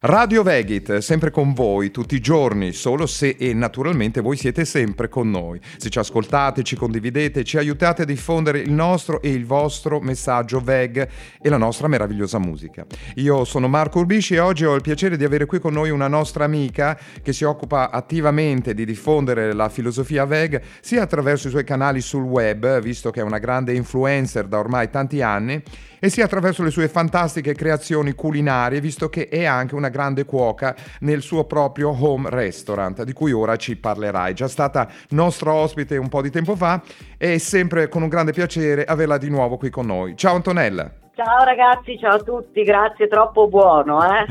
[0.00, 5.08] Radio Vegit, sempre con voi tutti i giorni, solo se e naturalmente voi siete sempre
[5.08, 5.58] con noi.
[5.76, 10.60] Se ci ascoltate, ci condividete, ci aiutate a diffondere il nostro e il vostro messaggio
[10.60, 11.08] Veg
[11.42, 12.86] e la nostra meravigliosa musica.
[13.16, 16.06] Io sono Marco Urbisci e oggi ho il piacere di avere qui con noi una
[16.06, 21.64] nostra amica che si occupa attivamente di diffondere la filosofia Veg sia attraverso i suoi
[21.64, 25.60] canali sul web, visto che è una grande influencer da ormai tanti anni,
[26.00, 30.74] e sia attraverso le sue fantastiche creazioni culinarie, visto che è anche una grande cuoca
[31.00, 34.32] nel suo proprio home restaurant, di cui ora ci parlerai.
[34.32, 36.82] È già stata nostra ospite un po' di tempo fa
[37.16, 40.16] e è sempre con un grande piacere averla di nuovo qui con noi.
[40.16, 40.97] Ciao Antonella!
[41.18, 43.98] Ciao ragazzi, ciao a tutti, grazie, troppo buono.
[44.04, 44.24] Eh?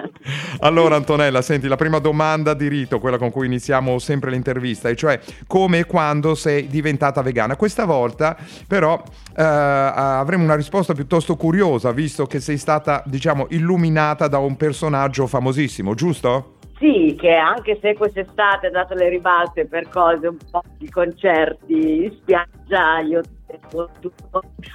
[0.60, 4.96] allora Antonella, senti, la prima domanda di rito, quella con cui iniziamo sempre l'intervista, e
[4.96, 7.56] cioè come e quando sei diventata vegana.
[7.56, 9.02] Questa volta però
[9.36, 15.26] eh, avremo una risposta piuttosto curiosa, visto che sei stata, diciamo, illuminata da un personaggio
[15.26, 16.52] famosissimo, giusto?
[16.78, 22.04] Sì, che anche se quest'estate ha dato le ribalte per cose un po' di concerti
[22.04, 23.20] in spiaggia, io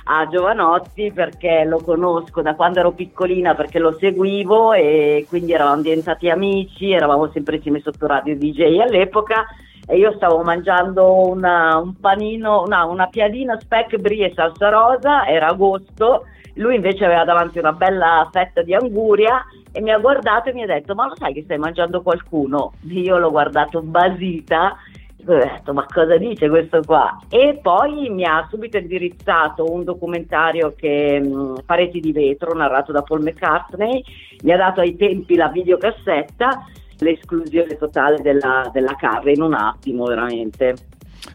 [0.06, 5.82] a Giovanotti perché lo conosco da quando ero piccolina perché lo seguivo e quindi eravamo
[5.82, 9.46] diventati amici, eravamo sempre insieme sotto radio DJ all'epoca
[9.88, 15.26] e io stavo mangiando una, un panino, no, una piadina speck brie e salsa rosa,
[15.26, 20.50] era agosto, lui invece aveva davanti una bella fetta di anguria e mi ha guardato
[20.50, 22.74] e mi ha detto ma lo sai che stai mangiando qualcuno?
[22.90, 24.78] Io l'ho guardato basita
[25.26, 27.20] ho detto ma cosa dice questo qua?
[27.30, 33.02] E poi mi ha subito indirizzato un documentario che mh, Pareti di vetro, narrato da
[33.02, 34.04] Paul McCartney,
[34.44, 36.66] mi ha dato ai tempi la videocassetta,
[37.00, 40.76] l'esclusione totale della, della carne in un attimo veramente.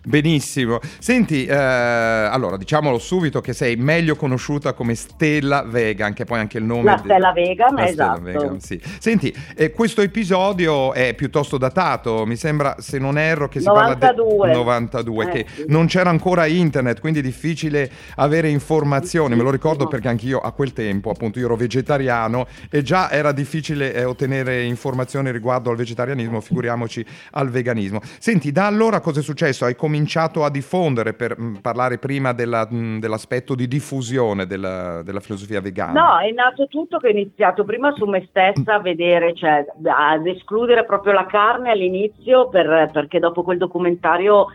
[0.05, 0.81] Benissimo.
[0.99, 6.59] Senti, eh, allora diciamolo subito che sei meglio conosciuta come Stella Vegan, che poi anche
[6.59, 6.85] il nome...
[6.85, 8.21] La Stella Vegan, la esatto.
[8.21, 8.81] Stella Vegan, sì.
[8.99, 14.37] Senti, eh, questo episodio è piuttosto datato, mi sembra, se non erro, che si 92.
[14.37, 15.65] parla del 92, eh, che sì.
[15.69, 19.35] non c'era ancora internet, quindi è difficile avere informazioni.
[19.35, 23.33] Me lo ricordo perché anch'io a quel tempo, appunto, io ero vegetariano e già era
[23.33, 28.01] difficile eh, ottenere informazioni riguardo al vegetarianismo, figuriamoci al veganismo.
[28.19, 29.65] Senti, da allora cosa è successo?
[29.65, 34.47] Hai hai cominciato a diffondere per mm, parlare prima della, mh, mm, dell'aspetto di diffusione
[34.47, 36.01] della, della, filosofia vegana?
[36.01, 40.27] No, è nato tutto che ho iniziato prima su me stessa a vedere, cioè ad
[40.27, 44.47] escludere proprio la carne all'inizio per, perché dopo quel documentario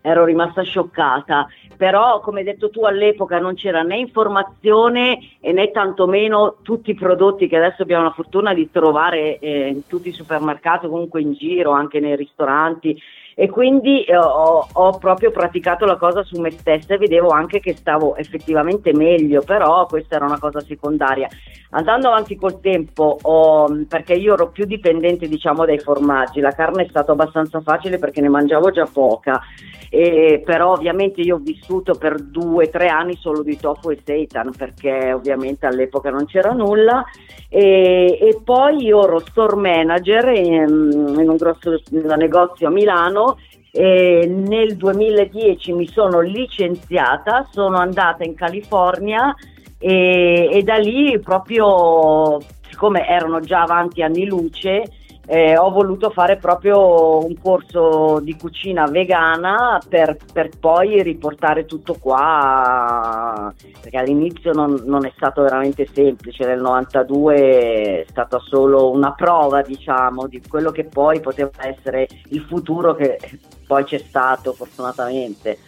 [0.00, 6.56] ero rimasta scioccata, però come hai detto tu all'epoca non c'era né informazione né tantomeno
[6.62, 10.86] tutti i prodotti che adesso abbiamo la fortuna di trovare eh, in tutti i supermercati,
[10.86, 12.98] comunque in giro, anche nei ristoranti
[13.40, 17.60] e quindi eh, ho, ho, proprio praticato la cosa su me stessa e vedevo anche
[17.60, 21.28] che stavo effettivamente meglio, però questa era una cosa secondaria.
[21.70, 26.82] Andando avanti col tempo, ho, perché io ero più dipendente diciamo dai formaggi, la carne
[26.82, 29.40] è stata abbastanza facile perché ne mangiavo già poca,
[29.88, 34.50] e, però ovviamente io ho vissuto per due tre anni solo di tofu e seitan
[34.56, 37.04] perché ovviamente all'epoca non c'era nulla
[37.48, 43.38] e, e poi io ero store manager in, in un grosso negozio a Milano
[43.70, 49.34] e nel 2010 mi sono licenziata, sono andata in California
[49.78, 52.38] e, e da lì proprio,
[52.68, 54.82] siccome erano già avanti anni luce,
[55.30, 61.96] eh, ho voluto fare proprio un corso di cucina vegana per, per poi riportare tutto
[62.00, 63.52] qua,
[63.82, 69.60] perché all'inizio non, non, è stato veramente semplice, nel 92 è stata solo una prova
[69.60, 73.18] diciamo di quello che poi poteva essere il futuro che
[73.66, 75.58] poi c'è stato fortunatamente.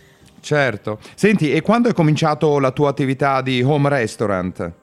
[0.41, 0.99] Certo.
[1.15, 4.80] Senti, e quando è cominciato la tua attività di home restaurant?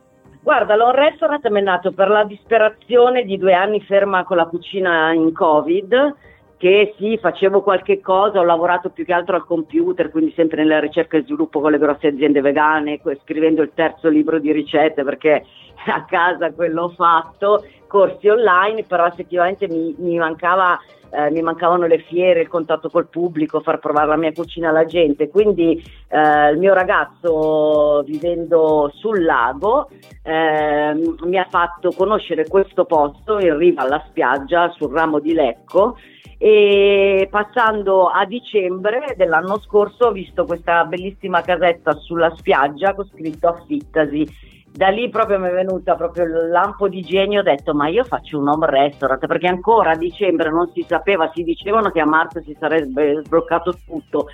[0.47, 5.12] Guarda, l'on restaurant è nato per la disperazione di due anni ferma con la cucina
[5.12, 6.16] in Covid,
[6.56, 10.80] che sì, facevo qualche cosa, ho lavorato più che altro al computer, quindi sempre nella
[10.80, 15.44] ricerca e sviluppo con le grosse aziende vegane, scrivendo il terzo libro di ricette perché
[15.94, 20.80] a casa quello ho fatto, corsi online, però effettivamente mi, mi mancava
[21.10, 24.86] eh, mi mancavano le fiere, il contatto col pubblico, far provare la mia cucina alla
[24.86, 25.30] gente.
[25.30, 29.89] Quindi eh, il mio ragazzo, vivendo sul lago,
[30.24, 35.98] eh, mi ha fatto conoscere questo posto in riva alla spiaggia sul ramo di Lecco
[36.39, 43.48] e passando a dicembre dell'anno scorso ho visto questa bellissima casetta sulla spiaggia con scritto
[43.48, 47.88] affittasi da lì proprio mi è venuta proprio il lampo di genio, ho detto ma
[47.88, 52.00] io faccio un home restaurant perché ancora a dicembre non si sapeva, si dicevano che
[52.00, 54.28] a marzo si sarebbe sbloccato tutto,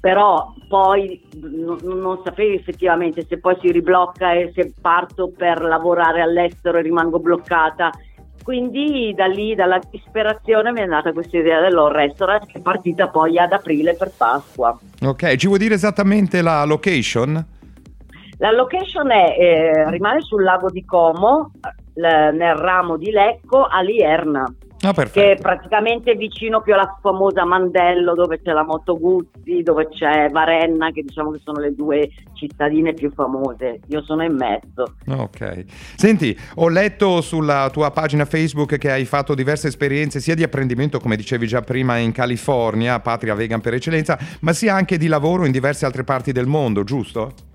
[0.00, 6.22] però poi n- non sapevi effettivamente se poi si riblocca e se parto per lavorare
[6.22, 7.90] all'estero e rimango bloccata
[8.42, 13.08] quindi da lì, dalla disperazione, mi è nata questa idea dell'All Restaurant che è partita
[13.08, 14.76] poi ad aprile per Pasqua.
[15.02, 17.44] Ok, ci vuoi dire esattamente la location?
[18.40, 21.50] La location è, eh, rimane sul lago di Como,
[21.92, 24.50] l- nel ramo di Lecco, a Lierna.
[24.82, 29.88] Ah, che è praticamente vicino più alla famosa Mandello dove c'è la Moto Guzzi, dove
[29.90, 33.80] c'è Varenna, che diciamo che sono le due cittadine più famose.
[33.88, 34.94] Io sono in mezzo.
[35.06, 35.64] Ok.
[35.96, 40.98] Senti, ho letto sulla tua pagina Facebook che hai fatto diverse esperienze sia di apprendimento,
[40.98, 45.44] come dicevi già prima, in California, patria vegan per eccellenza, ma sia anche di lavoro
[45.44, 47.48] in diverse altre parti del mondo, giusto?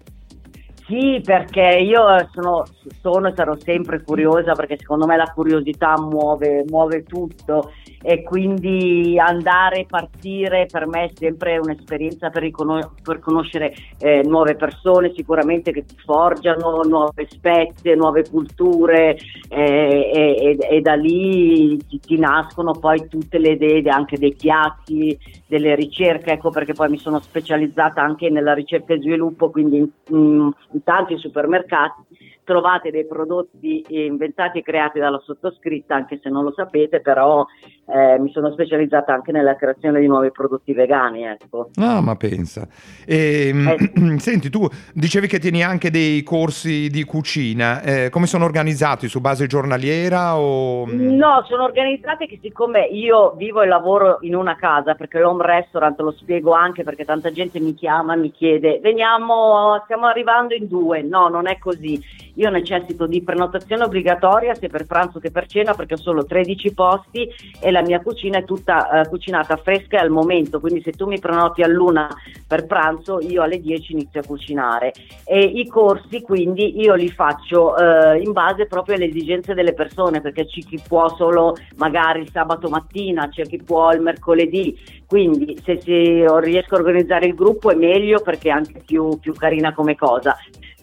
[0.88, 2.64] Sì, perché io sono,
[3.02, 7.72] sono, e sarò sempre curiosa perché secondo me la curiosità muove, muove tutto.
[8.08, 14.22] E quindi andare e partire per me è sempre un'esperienza per, riconos- per conoscere eh,
[14.24, 19.18] nuove persone sicuramente che ti forgiano, nuove spezie, nuove culture
[19.50, 24.36] eh, e, e, e, da lì ti, ti, nascono poi tutte le idee anche dei
[24.36, 25.18] piatti,
[25.48, 29.90] delle ricerche, ecco perché poi mi sono specializzata anche nella ricerca e sviluppo, quindi in,
[30.10, 32.04] in, in tanti supermercati
[32.45, 37.45] trovate dei prodotti inventati e creati dalla sottoscritta, anche se non lo sapete, però
[37.88, 41.25] eh, mi sono specializzata anche nella creazione di nuovi prodotti vegani.
[41.25, 41.71] Ecco.
[41.75, 42.68] Ah, ma pensa.
[43.06, 44.19] E, ehm, eh.
[44.19, 49.07] Senti, tu dicevi che tieni anche dei corsi di cucina, eh, come sono organizzati?
[49.07, 50.38] Su base giornaliera?
[50.38, 50.86] O...
[50.88, 56.00] No, sono organizzati che siccome io vivo e lavoro in una casa, perché l'home restaurant
[56.00, 61.01] lo spiego anche perché tanta gente mi chiama, mi chiede, veniamo, stiamo arrivando in due.
[61.01, 62.00] No, non è così
[62.36, 66.74] io necessito di prenotazione obbligatoria sia per pranzo che per cena perché ho solo 13
[66.74, 67.30] posti
[67.60, 71.20] e la mia cucina è tutta uh, cucinata fresca al momento, quindi se tu mi
[71.20, 72.08] prenoti all'una
[72.48, 74.94] per pranzo io alle 10 inizio a cucinare.
[75.24, 80.22] E i corsi quindi io li faccio uh, in base proprio alle esigenze delle persone
[80.22, 84.78] perché c'è chi può solo magari il sabato mattina, c'è chi può il mercoledì,
[85.08, 89.34] quindi se si, riesco a organizzare il gruppo è meglio perché è anche più, più
[89.34, 90.36] carina come cosa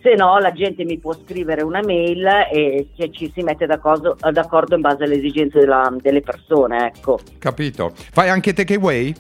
[0.02, 4.75] se no la gente mi può scrivere una mail e ci si mette d'accordo, d'accordo
[4.75, 6.93] in base alle esigenze della, delle persone.
[6.94, 7.20] Ecco.
[7.38, 7.93] Capito.
[7.94, 9.14] Fai anche takeaway?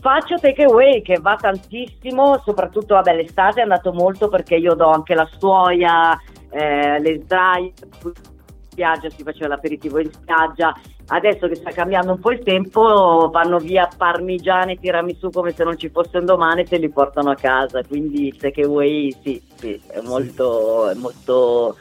[0.00, 5.14] Faccio takeaway che va tantissimo, soprattutto vabbè, l'estate è andato molto perché io do anche
[5.14, 6.16] la stuoia,
[6.50, 7.72] eh, le sdraie,
[8.76, 10.78] spiaggia, si faceva l'aperitivo in spiaggia.
[11.08, 15.64] Adesso che sta cambiando un po' il tempo, vanno via parmigiane e tiramisù come se
[15.64, 17.82] non ci fosse un domani e te li portano a casa.
[17.82, 21.76] Quindi il takeaway sì, sì, è molto, è molto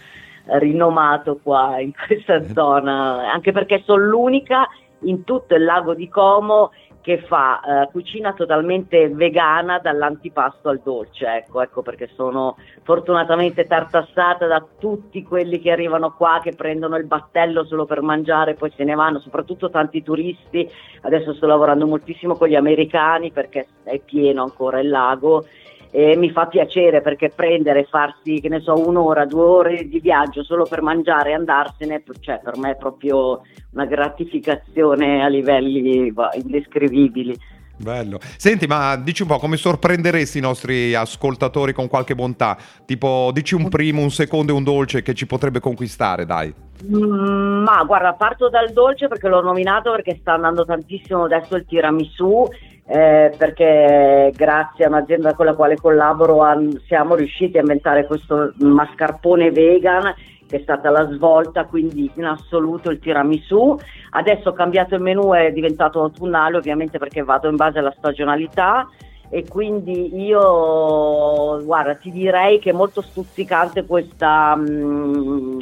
[0.46, 4.68] rinomato qua in questa zona, anche perché sono l'unica
[5.02, 6.72] in tutto il lago di Como
[7.06, 14.48] che fa eh, cucina totalmente vegana dall'antipasto al dolce, ecco, ecco perché sono fortunatamente tartassata
[14.48, 18.74] da tutti quelli che arrivano qua, che prendono il battello solo per mangiare e poi
[18.76, 20.68] se ne vanno, soprattutto tanti turisti,
[21.02, 25.46] adesso sto lavorando moltissimo con gli americani perché è pieno ancora il lago
[25.96, 30.02] e mi fa piacere perché prendere e farsi, che ne so, un'ora, due ore di
[30.02, 36.14] viaggio solo per mangiare e andarsene, cioè per me è proprio una gratificazione a livelli
[36.34, 37.40] indescrivibili.
[37.78, 38.20] Bello.
[38.36, 42.58] Senti, ma dici un po' come sorprenderesti i nostri ascoltatori con qualche bontà?
[42.86, 46.54] Tipo, dici un primo, un secondo e un dolce che ci potrebbe conquistare, dai.
[46.84, 51.66] Mm, ma guarda, parto dal dolce perché l'ho nominato perché sta andando tantissimo adesso il
[51.66, 52.50] tiramisù
[52.88, 58.54] eh, perché grazie a un'azienda con la quale collaboro an- siamo riusciti a inventare questo
[58.58, 60.14] mascarpone vegan
[60.48, 63.76] che è stata la svolta, quindi in assoluto il tiramisù.
[64.12, 68.88] Adesso ho cambiato il menù, è diventato autunnale ovviamente perché vado in base alla stagionalità
[69.30, 74.56] e quindi io guarda ti direi che è molto stuzzicante questa...
[74.56, 75.60] Mh, mm,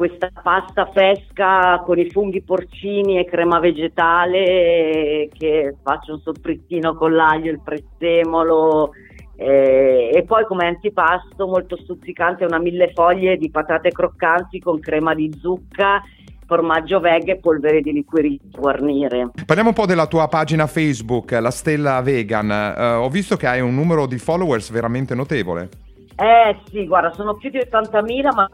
[0.00, 7.14] questa pasta fresca con i funghi porcini e crema vegetale che faccio un soffrittino con
[7.14, 8.92] l'aglio, il prezzemolo
[9.36, 15.12] eh, e poi come antipasto molto stuzzicante una mille foglie di patate croccanti con crema
[15.12, 16.02] di zucca
[16.46, 19.32] formaggio veg e polvere di liquirito guarnire.
[19.44, 22.48] Parliamo un po' della tua pagina Facebook, la Stella Vegan.
[22.48, 25.68] Uh, ho visto che hai un numero di followers veramente notevole.
[26.16, 28.48] Eh sì, guarda, sono più di 80.000, ma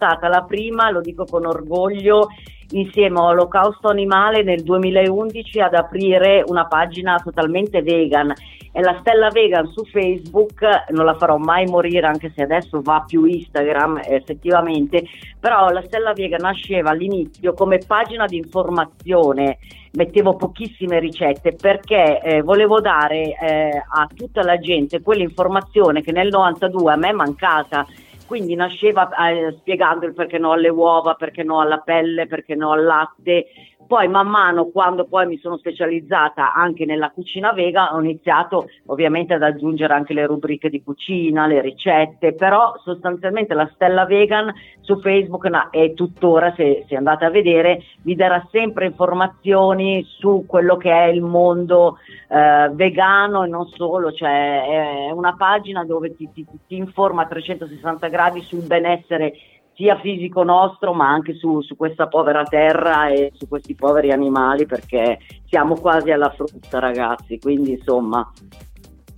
[0.00, 2.28] stata la prima, lo dico con orgoglio,
[2.70, 8.32] insieme a Olocausto Animale nel 2011 ad aprire una pagina totalmente vegan.
[8.72, 13.04] È la Stella Vegan su Facebook, non la farò mai morire anche se adesso va
[13.04, 15.02] più Instagram effettivamente,
[15.38, 19.58] però la Stella Vegan nasceva all'inizio come pagina di informazione,
[19.92, 26.28] mettevo pochissime ricette perché eh, volevo dare eh, a tutta la gente quell'informazione che nel
[26.28, 27.84] 92 a me è mancata
[28.30, 32.70] quindi nasceva eh, spiegando il perché no alle uova, perché no alla pelle, perché no
[32.70, 33.46] al latte,
[33.86, 39.34] poi man mano quando poi mi sono specializzata anche nella cucina vega ho iniziato ovviamente
[39.34, 45.00] ad aggiungere anche le rubriche di cucina, le ricette, però sostanzialmente la stella vegan su
[45.00, 50.76] Facebook no, e tuttora se, se, andate a vedere vi darà sempre informazioni su quello
[50.76, 56.28] che è il mondo eh, vegano e non solo, cioè è una pagina dove ti,
[56.32, 59.34] ti, ti informa a 360 gradi sul benessere
[59.80, 64.66] sia fisico nostro ma anche su, su, questa povera terra e su questi poveri animali
[64.66, 68.30] perché siamo quasi alla frutta ragazzi, quindi insomma...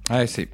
[0.09, 0.49] Eh sì.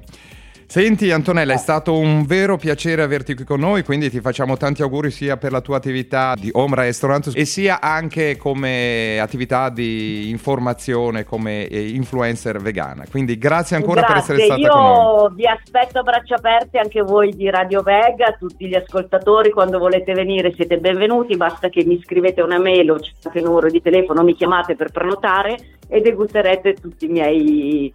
[0.71, 4.83] Senti Antonella, è stato un vero piacere averti qui con noi, quindi ti facciamo tanti
[4.83, 10.29] auguri sia per la tua attività di Home Restaurant e sia anche come attività di
[10.29, 13.05] informazione come eh, influencer vegana.
[13.09, 14.13] Quindi grazie ancora grazie.
[14.13, 15.21] per essere stata Io con noi.
[15.23, 19.79] Io vi aspetto a braccia aperte anche voi di Radio Vega, tutti gli ascoltatori, quando
[19.79, 23.81] volete venire siete benvenuti, basta che mi scrivete una mail o c'è il numero di
[23.81, 25.57] telefono, mi chiamate per prenotare
[25.87, 27.91] e degusterete tutti i miei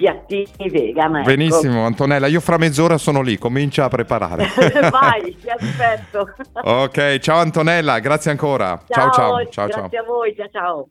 [0.00, 1.16] piattini vegan.
[1.16, 1.26] Ecco.
[1.26, 4.46] Benissimo, Antonella, io fra mezz'ora sono lì, comincia a preparare.
[4.90, 6.26] Vai, ti aspetto.
[6.54, 8.80] ok, ciao Antonella, grazie ancora.
[8.88, 9.48] Ciao, ciao, ciao.
[9.50, 10.02] ciao grazie ciao.
[10.02, 10.88] a voi, ciao ciao.